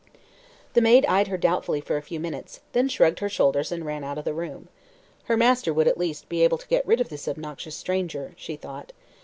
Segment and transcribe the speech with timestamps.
[0.73, 4.03] The maid eyed her doubtfully for a few minutes, then shrugged her shoulders and ran
[4.03, 4.67] out of the room.
[5.25, 8.55] Her master would, at least, be able to get rid of this obnoxious stranger, she
[8.55, 8.93] thought.